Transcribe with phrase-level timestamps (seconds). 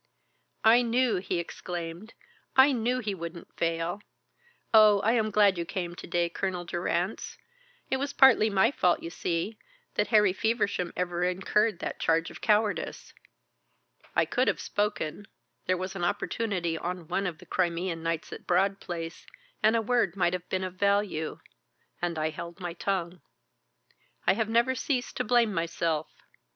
[0.63, 2.15] "I knew," he exclaimed,
[2.55, 4.01] "I knew he wouldn't fail.
[4.73, 7.37] Oh, I am glad you came to day, Colonel Durrance.
[7.91, 9.59] It was partly my fault, you see,
[9.93, 13.13] that Harry Feversham ever incurred that charge of cowardice.
[14.15, 15.27] I could have spoken
[15.67, 19.27] there was an opportunity on one of the Crimean nights at Broad Place,
[19.61, 21.39] and a word might have been of value
[22.01, 23.21] and I held my tongue.
[24.25, 26.11] I have never ceased to blame myself.